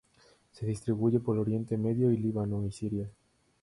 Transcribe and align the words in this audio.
Se 0.53 0.65
distribuye 0.65 1.19
por 1.19 1.37
Oriente 1.37 1.77
Medio, 1.77 2.09
en 2.09 2.23
Líbano 2.23 2.65
y 2.65 2.71
Siria. 2.71 3.07